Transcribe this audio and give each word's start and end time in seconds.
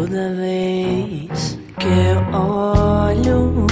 Toda 0.00 0.32
vez 0.34 1.58
que 1.78 1.86
eu 1.86 2.20
olho, 2.32 3.66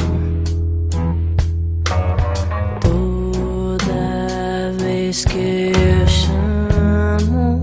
toda 2.83 4.03
vez 4.79 5.25
que 5.25 5.73
eu 5.75 6.07
chamo, 6.07 7.63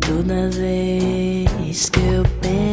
toda 0.00 0.48
vez 0.48 1.90
que 1.90 2.00
eu 2.00 2.22
penso 2.40 2.69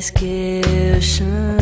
vez 0.00 0.08
que 0.10 0.62
eu 0.94 1.02
chamo. 1.02 1.59